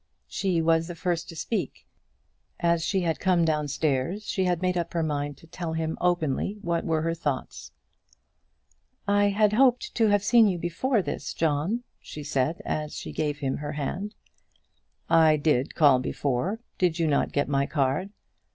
She 0.27 0.63
was 0.63 0.87
the 0.87 0.95
first 0.95 1.29
to 1.29 1.35
speak. 1.35 1.85
As 2.59 2.83
she 2.83 3.01
had 3.01 3.19
come 3.19 3.45
downstairs, 3.45 4.25
she 4.25 4.45
had 4.45 4.59
made 4.59 4.75
up 4.75 4.93
her 4.93 5.03
mind 5.03 5.37
to 5.37 5.45
tell 5.45 5.73
him 5.73 5.95
openly 6.01 6.57
what 6.63 6.83
were 6.83 7.03
her 7.03 7.13
thoughts. 7.13 7.71
"I 9.07 9.25
had 9.29 9.53
hoped 9.53 9.93
to 9.93 10.07
have 10.07 10.23
seen 10.23 10.47
you 10.47 10.57
before 10.57 11.03
this, 11.03 11.35
John," 11.35 11.83
she 11.99 12.23
said, 12.23 12.63
as 12.65 12.95
she 12.95 13.11
gave 13.11 13.37
him 13.37 13.57
her 13.57 13.73
hand. 13.73 14.15
"I 15.07 15.37
did 15.37 15.75
call 15.75 15.99
before. 15.99 16.61
Did 16.79 16.97
you 16.97 17.05
not 17.05 17.31
get 17.31 17.47
my 17.47 17.67
card?" 17.67 18.09